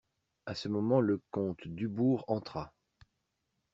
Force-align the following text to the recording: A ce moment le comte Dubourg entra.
A 0.47 0.55
ce 0.55 0.67
moment 0.67 0.99
le 0.99 1.21
comte 1.29 1.67
Dubourg 1.67 2.25
entra. 2.27 2.73